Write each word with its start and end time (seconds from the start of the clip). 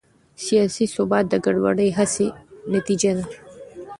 سیاسي 0.45 0.85
ثبات 0.95 1.25
د 1.29 1.33
ګډې 1.45 1.87
هڅې 1.97 2.27
نتیجه 2.73 3.11
ده 3.17 3.25